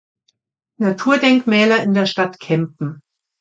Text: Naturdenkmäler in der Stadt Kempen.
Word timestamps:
Naturdenkmäler 0.79 1.83
in 1.83 1.93
der 1.93 2.07
Stadt 2.07 2.39
Kempen. 2.39 3.03